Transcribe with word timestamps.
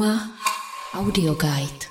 Uma 0.00 0.30
Audio 0.94 1.34
Guide. 1.34 1.86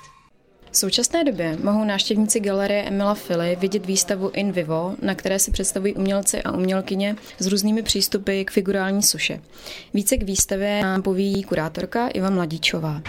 V 0.70 0.76
současné 0.76 1.24
době 1.24 1.58
mohou 1.62 1.84
návštěvníci 1.84 2.40
galerie 2.40 2.82
Emila 2.82 3.14
Fili 3.14 3.56
vidět 3.60 3.86
výstavu 3.86 4.30
In 4.34 4.52
Vivo, 4.52 4.94
na 5.02 5.14
které 5.14 5.38
se 5.38 5.50
představují 5.50 5.94
umělci 5.94 6.42
a 6.42 6.52
umělkyně 6.52 7.16
s 7.38 7.46
různými 7.46 7.82
přístupy 7.82 8.44
k 8.44 8.50
figurální 8.50 9.02
suše. 9.02 9.42
Více 9.94 10.16
k 10.16 10.22
výstavě 10.22 10.82
nám 10.82 11.02
poví 11.02 11.42
kurátorka 11.42 12.08
Iva 12.08 12.30
Mladíčová. 12.30 13.02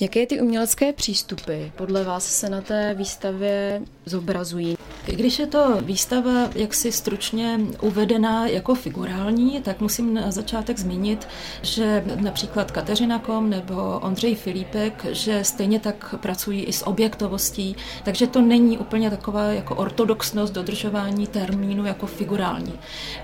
Jaké 0.00 0.26
ty 0.26 0.40
umělecké 0.40 0.92
přístupy 0.92 1.64
podle 1.76 2.04
vás 2.04 2.24
se 2.26 2.50
na 2.50 2.60
té 2.60 2.94
výstavě 2.94 3.82
zobrazují? 4.06 4.76
Když 5.06 5.38
je 5.38 5.46
to 5.46 5.80
výstava 5.80 6.50
jaksi 6.54 6.92
stručně 6.92 7.60
uvedená 7.80 8.46
jako 8.46 8.74
figurální, 8.74 9.60
tak 9.62 9.80
musím 9.80 10.14
na 10.14 10.30
začátek 10.30 10.78
zmínit, 10.78 11.28
že 11.62 12.04
například 12.16 12.70
Kateřina 12.70 13.18
Kom 13.18 13.50
nebo 13.50 13.98
Ondřej 14.02 14.34
Filipek, 14.34 15.06
že 15.10 15.44
stejně 15.44 15.80
tak 15.80 16.14
pracují 16.20 16.62
i 16.64 16.72
s 16.72 16.86
objektovostí, 16.86 17.76
takže 18.04 18.26
to 18.26 18.40
není 18.40 18.78
úplně 18.78 19.10
taková 19.10 19.44
jako 19.44 19.74
ortodoxnost 19.74 20.52
dodržování 20.52 21.26
termínu 21.26 21.86
jako 21.86 22.06
figurální. 22.06 22.72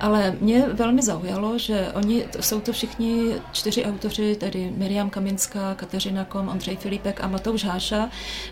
Ale 0.00 0.36
mě 0.40 0.64
velmi 0.72 1.02
zaujalo, 1.02 1.58
že 1.58 1.88
oni 1.94 2.24
jsou 2.40 2.60
to 2.60 2.72
všichni 2.72 3.34
čtyři 3.52 3.84
autoři, 3.84 4.36
tedy 4.36 4.72
Miriam 4.76 5.10
Kaminská, 5.10 5.74
Kateřina 5.74 6.24
Kom, 6.24 6.48
Ondřej 6.62 6.76
Filipek 6.76 7.24
a 7.24 7.28
Matouš 7.28 7.64
Háša. 7.64 8.08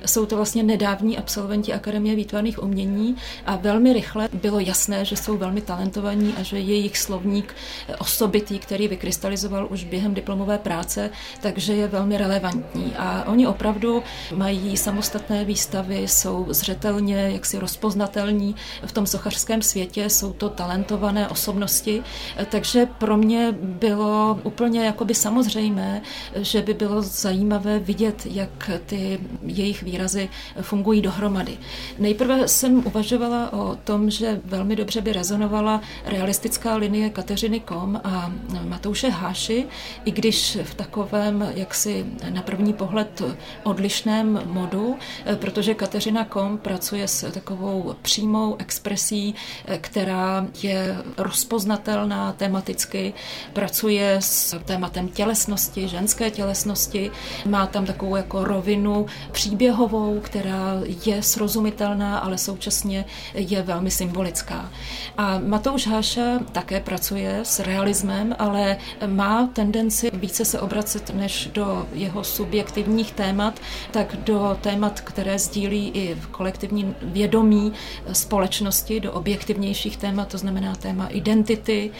Jsou 0.06 0.26
to 0.26 0.36
vlastně 0.36 0.62
nedávní 0.62 1.18
absolventi 1.18 1.72
Akademie 1.72 2.16
výtvarných 2.16 2.62
umění 2.62 3.16
a 3.46 3.56
velmi 3.56 3.92
rychle 3.92 4.28
bylo 4.32 4.60
jasné, 4.60 5.04
že 5.04 5.16
jsou 5.16 5.36
velmi 5.36 5.60
talentovaní 5.60 6.34
a 6.40 6.42
že 6.42 6.58
jejich 6.58 6.98
slovník 6.98 7.54
osobitý, 7.98 8.58
který 8.58 8.88
vykrystalizoval 8.88 9.66
už 9.70 9.84
během 9.84 10.14
diplomové 10.14 10.58
práce, 10.58 11.10
takže 11.40 11.72
je 11.72 11.88
velmi 11.88 12.18
relevantní. 12.18 12.92
A 12.98 13.24
oni 13.26 13.46
opravdu 13.46 14.02
mají 14.34 14.76
samostatné 14.76 15.44
výstavy, 15.44 16.08
jsou 16.08 16.46
zřetelně 16.48 17.30
jaksi 17.32 17.58
rozpoznatelní 17.58 18.54
v 18.86 18.92
tom 18.92 19.06
sochařském 19.06 19.62
světě, 19.62 20.10
jsou 20.10 20.32
to 20.32 20.48
talentované 20.48 21.28
osobnosti, 21.28 22.02
takže 22.50 22.86
pro 22.86 23.16
mě 23.16 23.52
bylo 23.52 24.40
úplně 24.42 24.84
jakoby 24.84 25.14
samozřejmé, 25.14 26.02
že 26.36 26.62
by 26.62 26.74
bylo 26.74 27.02
zajímavé 27.02 27.78
vidět, 27.78 27.99
jak 28.24 28.70
ty 28.86 29.20
jejich 29.46 29.82
výrazy 29.82 30.28
fungují 30.60 31.00
dohromady. 31.00 31.58
Nejprve 31.98 32.48
jsem 32.48 32.86
uvažovala 32.86 33.52
o 33.52 33.76
tom, 33.84 34.10
že 34.10 34.40
velmi 34.44 34.76
dobře 34.76 35.00
by 35.00 35.12
rezonovala 35.12 35.80
realistická 36.04 36.76
linie 36.76 37.10
Kateřiny 37.10 37.60
Kom 37.60 38.00
a 38.04 38.32
Matouše 38.68 39.10
Háši, 39.10 39.66
i 40.04 40.10
když 40.10 40.58
v 40.62 40.74
takovém 40.74 41.52
jaksi 41.54 42.06
na 42.30 42.42
první 42.42 42.72
pohled 42.72 43.22
odlišném 43.62 44.42
modu, 44.46 44.96
protože 45.34 45.74
Kateřina 45.74 46.24
Kom 46.24 46.58
pracuje 46.58 47.08
s 47.08 47.30
takovou 47.30 47.94
přímou 48.02 48.56
expresí, 48.58 49.34
která 49.80 50.46
je 50.62 50.96
rozpoznatelná 51.16 52.32
tematicky, 52.32 53.14
pracuje 53.52 54.16
s 54.20 54.58
tématem 54.64 55.08
tělesnosti, 55.08 55.88
ženské 55.88 56.30
tělesnosti, 56.30 57.10
má 57.46 57.66
tam 57.66 57.86
takovou 57.92 58.16
jako 58.16 58.44
rovinu 58.44 59.06
příběhovou, 59.32 60.20
která 60.20 60.80
je 61.06 61.22
srozumitelná, 61.22 62.18
ale 62.18 62.38
současně 62.38 63.04
je 63.34 63.62
velmi 63.62 63.90
symbolická. 63.90 64.70
A 65.18 65.38
Matouš 65.38 65.86
Háša 65.86 66.38
také 66.52 66.80
pracuje 66.80 67.40
s 67.42 67.60
realismem, 67.60 68.36
ale 68.38 68.76
má 69.06 69.46
tendenci 69.52 70.10
více 70.12 70.44
se 70.44 70.60
obracet 70.60 71.14
než 71.14 71.50
do 71.54 71.86
jeho 71.92 72.24
subjektivních 72.24 73.12
témat, 73.12 73.60
tak 73.90 74.16
do 74.16 74.56
témat, 74.60 75.00
které 75.00 75.38
sdílí 75.38 75.88
i 75.88 76.14
v 76.14 76.26
kolektivní 76.26 76.94
vědomí 77.02 77.72
společnosti, 78.12 79.00
do 79.00 79.12
objektivnějších 79.12 79.96
témat, 79.96 80.28
to 80.28 80.38
znamená 80.38 80.74
téma 80.74 81.06
identity. 81.06 81.90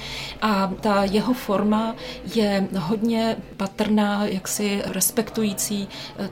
A 0.43 0.73
ta 0.81 1.05
jeho 1.05 1.35
forma 1.35 1.95
je 2.35 2.69
hodně 2.79 3.37
patrná, 3.57 4.27
jaksi 4.27 4.83
respektující 4.87 5.80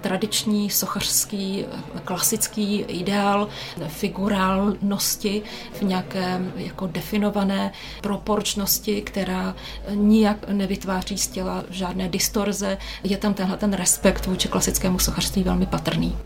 tradiční 0.00 0.70
sochařský 0.70 1.64
klasický 2.04 2.78
ideál 2.78 3.48
figurálnosti 3.88 5.42
v 5.72 5.82
nějaké 5.82 6.40
jako 6.56 6.86
definované 6.86 7.72
proporčnosti, 8.02 9.02
která 9.02 9.54
nijak 9.94 10.48
nevytváří 10.48 11.18
z 11.18 11.26
těla 11.26 11.64
žádné 11.70 12.08
distorze. 12.08 12.78
Je 13.04 13.16
tam 13.16 13.34
tenhle 13.34 13.56
ten 13.56 13.72
respekt 13.72 14.26
vůči 14.26 14.48
klasickému 14.48 14.98
sochařství 14.98 15.42
velmi 15.42 15.66
patrný. 15.66 16.16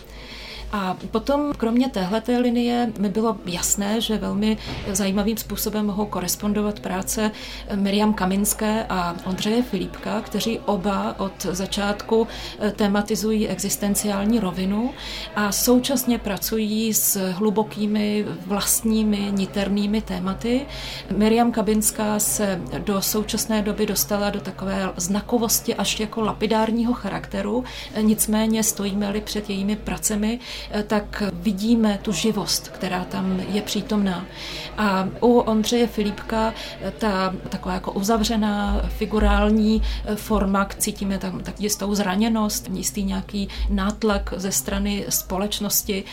A 0.73 0.97
potom, 1.11 1.53
kromě 1.57 1.89
téhleté 1.89 2.39
linie, 2.39 2.93
mi 2.99 3.09
bylo 3.09 3.37
jasné, 3.47 4.01
že 4.01 4.19
velmi 4.19 4.57
zajímavým 4.93 5.37
způsobem 5.37 5.87
mohou 5.87 6.07
korespondovat 6.07 6.81
práce 6.81 7.31
Miriam 7.75 8.15
Kaminské 8.15 8.87
a 8.89 9.17
Ondřeje 9.25 9.63
Filipka, 9.63 10.21
kteří 10.21 10.59
oba 10.59 11.15
od 11.21 11.43
začátku 11.43 12.27
eh, 12.59 12.71
tematizují 12.71 13.49
existenciální 13.49 14.41
rovinu 14.41 14.91
a 15.37 15.53
současně 15.53 16.19
pracují 16.19 16.95
s 16.95 17.31
hlubokými 17.31 18.27
vlastními 18.47 19.29
niternými 19.31 20.01
tématy. 20.01 20.67
Miriam 21.17 21.53
Kabinská 21.53 22.19
se 22.19 22.61
do 22.79 23.03
současné 23.03 23.63
doby 23.63 23.87
dostala 23.87 24.31
do 24.31 24.41
takové 24.41 24.93
znakovosti 24.97 25.75
až 25.75 26.01
jako 26.01 26.21
lapidárního 26.21 26.93
charakteru, 26.93 27.65
nicméně 28.01 28.63
stojíme-li 28.63 29.21
před 29.21 29.51
jejími 29.51 29.77
pracemi, 29.77 30.39
Eh, 30.39 30.62
tak 30.87 31.23
vidíme 31.33 31.99
tu 32.03 32.13
živost, 32.13 32.69
která 32.69 33.05
tam 33.05 33.41
je 33.49 33.63
přítomná. 33.63 34.25
A 34.79 35.09
u 35.21 35.39
Ondřeje 35.39 35.87
Filipka 35.87 36.55
eh, 36.81 36.91
ta 36.91 37.35
taková 37.49 37.75
jako 37.75 37.93
uzavřená 37.93 38.83
figurální 38.89 39.83
eh, 40.05 40.17
forma, 40.17 40.69
cítíme 40.79 41.19
tam 41.19 41.41
tak 41.41 41.61
jistou 41.61 41.95
zraněnost, 41.95 42.69
jistý 42.73 43.03
nějaký 43.03 43.49
nátlak 43.71 44.35
ze 44.37 44.53
strany 44.53 45.05
společnosti, 45.09 46.05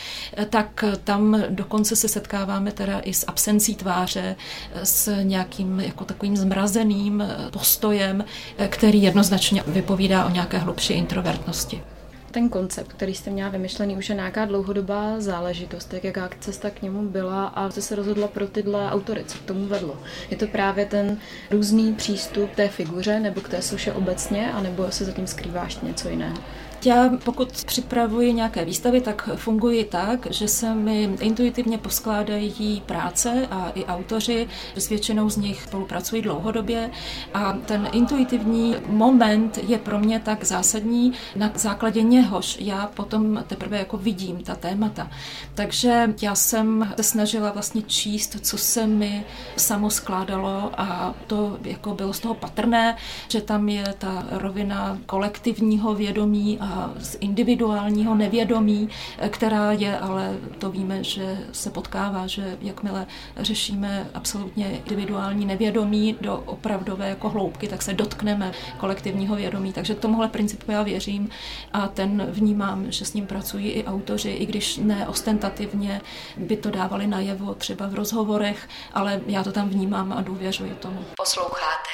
tak 0.50 0.84
tam 1.04 1.42
dokonce 1.48 1.96
se 1.96 2.08
setkáváme 2.08 2.72
teda 2.72 3.00
i 3.00 3.14
s 3.14 3.24
absencí 3.28 3.74
tváře, 3.74 4.36
s 4.82 5.22
nějakým 5.22 5.80
jako 5.80 6.04
takovým 6.04 6.36
zmrazeným 6.36 7.24
postojem, 7.50 8.24
který 8.68 9.02
jednoznačně 9.02 9.62
vypovídá 9.66 10.26
o 10.26 10.30
nějaké 10.30 10.58
hlubší 10.58 10.92
introvertnosti 10.92 11.82
ten 12.30 12.48
koncept, 12.48 12.92
který 12.92 13.14
jste 13.14 13.30
měla 13.30 13.50
vymyšlený, 13.50 13.96
už 13.96 14.08
je 14.08 14.14
nějaká 14.14 14.44
dlouhodobá 14.44 15.20
záležitost, 15.20 15.84
tak 15.84 16.04
jaká 16.04 16.30
cesta 16.40 16.70
k 16.70 16.82
němu 16.82 17.08
byla 17.08 17.46
a 17.46 17.70
jste 17.70 17.82
se 17.82 17.94
rozhodla 17.94 18.28
pro 18.28 18.46
tyhle 18.46 18.90
autory, 18.90 19.24
co 19.26 19.38
k 19.38 19.42
tomu 19.42 19.66
vedlo. 19.66 19.96
Je 20.30 20.36
to 20.36 20.46
právě 20.46 20.86
ten 20.86 21.18
různý 21.50 21.94
přístup 21.94 22.50
k 22.50 22.56
té 22.56 22.68
figuře 22.68 23.20
nebo 23.20 23.40
k 23.40 23.48
té 23.48 23.62
suše 23.62 23.92
obecně, 23.92 24.52
anebo 24.52 24.90
se 24.90 25.04
zatím 25.04 25.26
skrývá 25.26 25.64
ještě 25.64 25.86
něco 25.86 26.08
jiného? 26.08 26.36
Já 26.84 27.10
pokud 27.24 27.64
připravuji 27.64 28.32
nějaké 28.32 28.64
výstavy, 28.64 29.00
tak 29.00 29.28
funguji 29.34 29.84
tak, 29.84 30.26
že 30.30 30.48
se 30.48 30.74
mi 30.74 31.16
intuitivně 31.20 31.78
poskládají 31.78 32.82
práce 32.86 33.46
a 33.50 33.70
i 33.74 33.84
autoři, 33.84 34.48
s 34.76 34.88
většinou 34.88 35.30
z 35.30 35.36
nich 35.36 35.62
spolupracují 35.62 36.22
dlouhodobě 36.22 36.90
a 37.34 37.52
ten 37.52 37.88
intuitivní 37.92 38.76
moment 38.86 39.58
je 39.68 39.78
pro 39.78 39.98
mě 39.98 40.20
tak 40.20 40.44
zásadní, 40.44 41.12
na 41.36 41.52
základě 41.54 42.02
něhož 42.20 42.56
já 42.60 42.86
potom 42.94 43.44
teprve 43.46 43.78
jako 43.78 43.96
vidím 43.96 44.44
ta 44.44 44.54
témata. 44.54 45.10
Takže 45.54 46.14
já 46.22 46.34
jsem 46.34 46.92
se 46.96 47.02
snažila 47.02 47.52
vlastně 47.52 47.82
číst, 47.82 48.36
co 48.40 48.58
se 48.58 48.86
mi 48.86 49.24
samo 49.56 49.90
skládalo 49.90 50.70
a 50.76 51.14
to 51.26 51.58
jako 51.64 51.94
bylo 51.94 52.12
z 52.12 52.20
toho 52.20 52.34
patrné, 52.34 52.96
že 53.28 53.40
tam 53.40 53.68
je 53.68 53.84
ta 53.98 54.26
rovina 54.30 54.98
kolektivního 55.06 55.94
vědomí 55.94 56.58
a 56.60 56.92
z 57.00 57.16
individuálního 57.20 58.14
nevědomí, 58.14 58.88
která 59.30 59.72
je, 59.72 59.98
ale 59.98 60.36
to 60.58 60.70
víme, 60.70 61.04
že 61.04 61.38
se 61.52 61.70
potkává, 61.70 62.26
že 62.26 62.58
jakmile 62.60 63.06
řešíme 63.36 64.06
absolutně 64.14 64.70
individuální 64.70 65.46
nevědomí 65.46 66.16
do 66.20 66.42
opravdové 66.46 67.08
jako 67.08 67.28
hloubky, 67.28 67.68
tak 67.68 67.82
se 67.82 67.94
dotkneme 67.94 68.52
kolektivního 68.78 69.36
vědomí. 69.36 69.72
Takže 69.72 69.94
tomuhle 69.94 70.28
principu 70.28 70.72
já 70.72 70.82
věřím 70.82 71.28
a 71.72 71.88
ten 71.88 72.09
vnímám, 72.30 72.92
že 72.92 73.04
s 73.04 73.14
ním 73.14 73.26
pracují 73.26 73.70
i 73.70 73.84
autoři, 73.84 74.30
i 74.30 74.46
když 74.46 74.76
ne 74.76 75.08
ostentativně 75.08 76.00
by 76.36 76.56
to 76.56 76.70
dávali 76.70 77.06
najevo 77.06 77.54
třeba 77.54 77.86
v 77.86 77.94
rozhovorech, 77.94 78.68
ale 78.92 79.20
já 79.26 79.44
to 79.44 79.52
tam 79.52 79.68
vnímám 79.68 80.12
a 80.12 80.22
důvěřuji 80.22 80.74
tomu. 80.74 81.04
Posloucháte. 81.16 81.90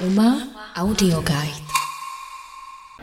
Uma 0.00 0.48
Audio 0.76 1.20
Guide. 1.20 1.72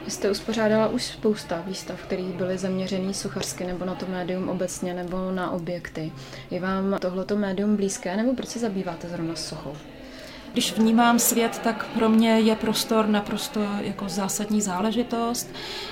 Vy 0.06 0.12
jste 0.12 0.32
uspořádala 0.32 0.88
už 0.88 1.04
spousta 1.04 1.64
výstav, 1.66 2.02
které 2.02 2.24
byly 2.24 2.58
zaměřený 2.58 3.14
sochařsky 3.14 3.64
nebo 3.66 3.86
na 3.86 3.96
to 3.96 4.06
médium 4.06 4.50
obecně 4.50 4.94
nebo 4.94 5.32
na 5.32 5.52
objekty. 5.52 6.12
Je 6.52 6.60
vám 6.60 6.98
tohleto 7.00 7.36
médium 7.36 7.76
blízké 7.76 8.18
nebo 8.18 8.36
proč 8.36 8.50
se 8.50 8.60
zabýváte 8.60 9.10
zrovna 9.10 9.36
s 9.36 9.48
sochou? 9.48 9.76
Když 10.54 10.74
vnímám 10.78 11.20
svět, 11.20 11.60
tak 11.64 11.86
pro 11.86 12.10
mě 12.10 12.40
je 12.40 12.56
prostor 12.56 13.08
naprosto 13.08 13.60
jako 13.82 14.10
zásadní 14.10 14.62
záležitost. 14.62 15.50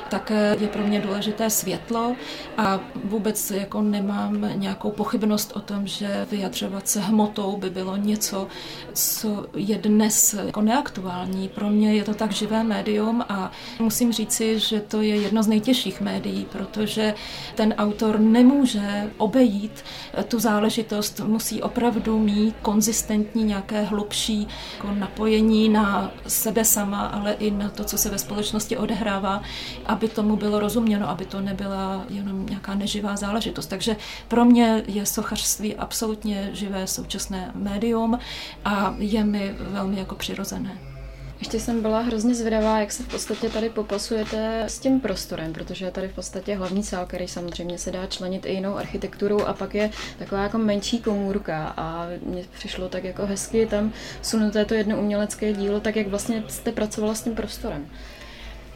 Také 0.09 0.57
je 0.59 0.67
pro 0.67 0.87
mě 0.87 0.99
důležité 0.99 1.49
světlo 1.49 2.15
a 2.57 2.79
vůbec 3.03 3.51
jako 3.51 3.81
nemám 3.81 4.49
nějakou 4.55 4.91
pochybnost 4.91 5.51
o 5.55 5.59
tom, 5.59 5.87
že 5.87 6.27
vyjadřovat 6.31 6.87
se 6.87 6.99
hmotou 6.99 7.57
by 7.57 7.69
bylo 7.69 7.97
něco, 7.97 8.47
co 8.93 9.45
je 9.55 9.77
dnes 9.77 10.35
jako 10.45 10.61
neaktuální. 10.61 11.49
Pro 11.49 11.69
mě 11.69 11.93
je 11.93 12.03
to 12.03 12.13
tak 12.13 12.31
živé 12.31 12.63
médium 12.63 13.25
a 13.29 13.51
musím 13.79 14.11
říci, 14.11 14.59
že 14.59 14.79
to 14.79 15.01
je 15.01 15.15
jedno 15.15 15.43
z 15.43 15.47
nejtěžších 15.47 16.01
médií, 16.01 16.47
protože 16.51 17.13
ten 17.55 17.73
autor 17.77 18.19
nemůže 18.19 19.11
obejít 19.17 19.83
tu 20.27 20.39
záležitost, 20.39 21.19
musí 21.19 21.61
opravdu 21.61 22.19
mít 22.19 22.55
konzistentní 22.61 23.43
nějaké 23.43 23.81
hlubší 23.83 24.46
jako 24.73 24.91
napojení 24.91 25.69
na 25.69 26.11
sebe 26.27 26.65
sama, 26.65 27.05
ale 27.05 27.33
i 27.33 27.51
na 27.51 27.69
to, 27.69 27.83
co 27.83 27.97
se 27.97 28.09
ve 28.09 28.17
společnosti 28.17 28.77
odehrává, 28.77 29.41
aby 29.85 30.07
tomu 30.07 30.35
bylo 30.35 30.59
rozuměno, 30.59 31.09
aby 31.09 31.25
to 31.25 31.41
nebyla 31.41 32.05
jenom 32.09 32.45
nějaká 32.45 32.75
neživá 32.75 33.15
záležitost. 33.15 33.67
Takže 33.67 33.95
pro 34.27 34.45
mě 34.45 34.83
je 34.87 35.05
sochařství 35.05 35.75
absolutně 35.75 36.49
živé 36.53 36.87
současné 36.87 37.51
médium 37.55 38.19
a 38.65 38.95
je 38.97 39.23
mi 39.23 39.55
velmi 39.59 39.99
jako 39.99 40.15
přirozené. 40.15 40.96
Ještě 41.39 41.59
jsem 41.59 41.81
byla 41.81 41.99
hrozně 41.99 42.35
zvědavá, 42.35 42.79
jak 42.79 42.91
se 42.91 43.03
v 43.03 43.07
podstatě 43.07 43.49
tady 43.49 43.69
popasujete 43.69 44.63
s 44.67 44.79
tím 44.79 44.99
prostorem, 44.99 45.53
protože 45.53 45.85
je 45.85 45.91
tady 45.91 46.07
v 46.07 46.15
podstatě 46.15 46.55
hlavní 46.55 46.83
sál, 46.83 47.05
který 47.05 47.27
samozřejmě 47.27 47.77
se 47.77 47.91
dá 47.91 48.05
členit 48.05 48.45
i 48.45 48.53
jinou 48.53 48.77
architekturou 48.77 49.41
a 49.41 49.53
pak 49.53 49.75
je 49.75 49.89
taková 50.19 50.43
jako 50.43 50.57
menší 50.57 50.99
komůrka 50.99 51.73
a 51.77 52.07
mně 52.25 52.43
přišlo 52.53 52.89
tak 52.89 53.03
jako 53.03 53.25
hezky 53.25 53.65
tam 53.65 53.93
sunuté 54.21 54.65
to 54.65 54.73
jedno 54.73 54.99
umělecké 54.99 55.53
dílo, 55.53 55.79
tak 55.79 55.95
jak 55.95 56.07
vlastně 56.07 56.43
jste 56.47 56.71
pracovala 56.71 57.15
s 57.15 57.21
tím 57.21 57.35
prostorem. 57.35 57.87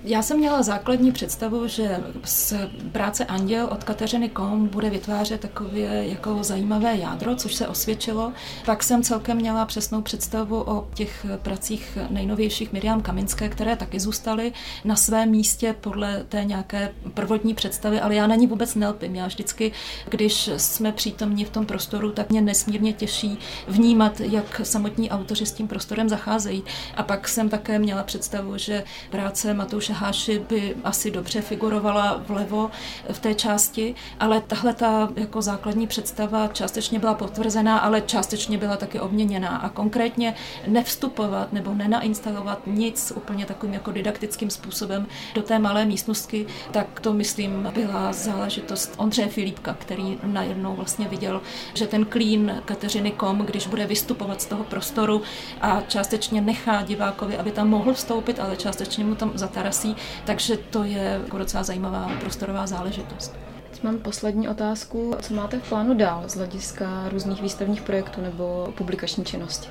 Já 0.04 0.22
jsem 0.22 0.38
měla 0.38 0.64
základní 0.64 1.12
představu, 1.12 1.68
že 1.68 2.04
z 2.24 2.54
práce 2.92 3.26
Anděl 3.26 3.68
od 3.72 3.84
Kateřiny 3.84 4.30
Kom 4.30 4.68
bude 4.68 4.90
vytvářet 4.90 5.42
takové 5.42 6.06
jako 6.06 6.44
zajímavé 6.44 6.98
jádro, 6.98 7.36
což 7.36 7.56
se 7.56 7.68
osvědčilo. 7.68 8.34
Pak 8.66 8.84
jsem 8.84 9.04
celkem 9.04 9.38
měla 9.38 9.66
přesnou 9.66 10.02
představu 10.02 10.62
o 10.62 10.88
těch 10.94 11.26
pracích 11.42 11.98
nejnovějších 12.10 12.72
Miriam 12.74 13.02
Kaminské, 13.02 13.50
které 13.50 13.76
taky 13.76 14.00
zůstaly 14.00 14.54
na 14.86 14.96
svém 14.96 15.30
místě 15.30 15.76
podle 15.82 16.24
té 16.30 16.44
nějaké 16.44 16.94
prvotní 17.14 17.54
představy, 17.54 18.02
ale 18.02 18.16
já 18.16 18.28
na 18.28 18.36
ní 18.36 18.48
vůbec 18.48 18.76
nelpím. 18.76 19.16
Já 19.16 19.28
vždycky, 19.28 19.72
když 20.10 20.50
jsme 20.58 20.92
přítomní 20.92 21.46
v 21.46 21.50
tom 21.50 21.66
prostoru, 21.66 22.12
tak 22.12 22.30
mě 22.30 22.42
nesmírně 22.42 22.94
těší 22.94 23.38
vnímat, 23.68 24.20
jak 24.20 24.62
samotní 24.64 25.12
autoři 25.12 25.46
s 25.46 25.52
tím 25.52 25.68
prostorem 25.68 26.10
zacházejí. 26.10 26.64
A 26.96 27.04
pak 27.04 27.28
jsem 27.28 27.50
také 27.50 27.80
měla 27.80 28.04
představu, 28.04 28.58
že 28.58 28.84
práce 29.10 29.54
Matouše 29.54 29.91
Háši 29.92 30.40
by 30.50 30.76
asi 30.84 31.12
dobře 31.12 31.42
figurovala 31.42 32.22
vlevo 32.28 32.72
v 33.12 33.20
té 33.20 33.36
části, 33.36 33.96
ale 34.20 34.42
tahle 34.42 34.74
ta 34.74 35.10
jako 35.16 35.42
základní 35.42 35.88
představa 35.88 36.48
částečně 36.48 37.00
byla 37.00 37.14
potvrzená, 37.14 37.78
ale 37.80 38.02
částečně 38.02 38.58
byla 38.58 38.78
taky 38.78 39.00
obměněná. 39.00 39.58
A 39.58 39.70
konkrétně 39.70 40.36
nevstupovat 40.68 41.54
nebo 41.54 41.74
nenainstalovat 41.74 42.60
nic 42.68 43.14
úplně 43.16 43.46
takovým 43.46 43.74
jako 43.74 43.92
didaktickým 43.92 44.50
způsobem 44.50 45.08
do 45.36 45.42
té 45.42 45.60
malé 45.60 45.86
místnosti, 45.86 46.46
tak 46.72 47.00
to 47.00 47.14
myslím 47.14 47.70
byla 47.74 48.14
záležitost 48.14 48.94
Ondřeje 48.98 49.28
Filipka, 49.30 49.74
který 49.74 50.18
najednou 50.24 50.76
vlastně 50.76 51.08
viděl, 51.08 51.42
že 51.74 51.88
ten 51.88 52.06
klín 52.06 52.62
Kateřiny 52.66 53.12
Kom, 53.12 53.38
když 53.38 53.68
bude 53.68 53.86
vystupovat 53.86 54.42
z 54.42 54.46
toho 54.46 54.64
prostoru 54.64 55.22
a 55.62 55.82
částečně 55.88 56.42
nechá 56.42 56.82
divákovi, 56.82 57.38
aby 57.38 57.52
tam 57.52 57.70
mohl 57.70 57.94
vstoupit, 57.94 58.40
ale 58.40 58.58
částečně 58.58 59.04
mu 59.04 59.16
tam 59.16 59.32
zatarasí 59.36 59.81
prací, 59.82 59.96
takže 60.26 60.58
to 60.58 60.84
je 60.84 61.20
jako 61.24 61.38
docela 61.38 61.64
zajímavá 61.64 62.12
prostorová 62.20 62.68
záležitost. 62.68 63.36
Teď 63.72 63.84
mám 63.84 63.98
poslední 63.98 64.50
otázku. 64.50 65.16
Co 65.22 65.34
máte 65.34 65.60
v 65.60 65.70
plánu 65.70 65.94
dál 65.94 66.24
z 66.28 66.36
hlediska 66.36 67.10
různých 67.10 67.42
výstavních 67.42 67.82
projektů 67.82 68.22
nebo 68.22 68.74
publikační 68.78 69.26
činnosti? 69.26 69.70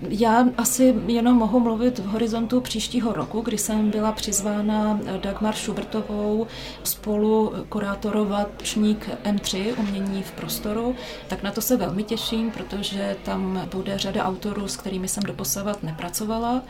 Já 0.00 0.46
asi 0.56 0.94
jenom 1.06 1.36
mohu 1.36 1.60
mluvit 1.60 1.98
v 1.98 2.06
horizontu 2.06 2.60
příštího 2.60 3.12
roku, 3.12 3.40
kdy 3.40 3.58
jsem 3.58 3.90
byla 3.90 4.12
přizvána 4.12 5.00
Dagmar 5.20 5.54
Schubertovou 5.54 6.46
spolu 6.84 7.52
kurátorovat 7.68 8.48
čník 8.62 9.08
M3 9.24 9.74
umění 9.78 10.22
v 10.22 10.32
prostoru, 10.32 10.94
tak 11.28 11.42
na 11.42 11.50
to 11.50 11.60
se 11.60 11.76
velmi 11.76 12.02
těším, 12.02 12.50
protože 12.50 13.16
tam 13.24 13.68
bude 13.74 13.98
řada 13.98 14.24
autorů, 14.24 14.68
s 14.68 14.76
kterými 14.76 15.08
jsem 15.08 15.22
doposavat 15.22 15.82
nepracovala. 15.82 16.62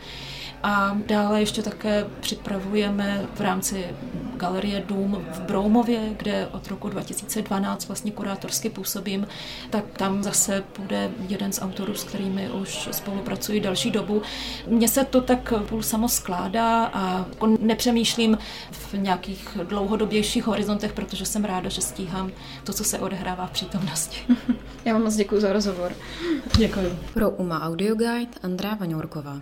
A 0.63 0.97
dále 1.07 1.39
ještě 1.39 1.61
také 1.61 2.07
připravujeme 2.19 3.25
v 3.35 3.41
rámci 3.41 3.85
galerie 4.35 4.83
Dům 4.87 5.25
v 5.31 5.39
Broumově, 5.39 5.99
kde 6.17 6.47
od 6.51 6.67
roku 6.67 6.89
2012 6.89 7.87
vlastně 7.87 8.11
kurátorsky 8.11 8.69
působím, 8.69 9.27
tak 9.69 9.83
tam 9.97 10.23
zase 10.23 10.63
bude 10.79 11.11
jeden 11.27 11.51
z 11.51 11.61
autorů, 11.61 11.95
s 11.95 12.03
kterými 12.03 12.49
už 12.49 12.89
spolupracuji 12.91 13.59
další 13.59 13.91
dobu. 13.91 14.21
Mně 14.67 14.87
se 14.87 15.05
to 15.05 15.21
tak 15.21 15.53
půl 15.69 15.83
samo 15.83 16.09
skládá 16.09 16.85
a 16.85 17.25
jako 17.29 17.57
nepřemýšlím 17.59 18.37
v 18.71 18.93
nějakých 18.93 19.57
dlouhodobějších 19.63 20.43
horizontech, 20.43 20.93
protože 20.93 21.25
jsem 21.25 21.45
ráda, 21.45 21.69
že 21.69 21.81
stíhám 21.81 22.31
to, 22.63 22.73
co 22.73 22.83
se 22.83 22.99
odehrává 22.99 23.47
v 23.47 23.51
přítomnosti. 23.51 24.17
Já 24.85 24.93
vám 24.93 25.03
moc 25.03 25.15
děkuji 25.15 25.41
za 25.41 25.53
rozhovor. 25.53 25.93
Děkuji. 26.57 26.99
Pro 27.13 27.29
UMA 27.29 27.61
Audio 27.61 27.95
Guide 27.95 28.31
Andrá 28.43 28.75
Vaňourková. 28.75 29.41